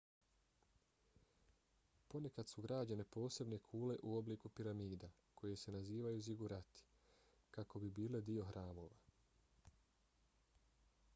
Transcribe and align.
ponekad 2.13 2.51
su 2.53 2.61
građene 2.65 3.03
posebne 3.17 3.59
kule 3.67 3.97
u 4.11 4.15
obliku 4.21 4.49
piramida 4.59 5.09
koje 5.41 5.59
se 5.65 5.73
nazivaju 5.75 6.21
zigurati 6.29 6.81
kako 7.59 7.83
bi 7.85 7.91
bile 7.99 8.23
dio 8.31 8.47
hramova 8.53 9.85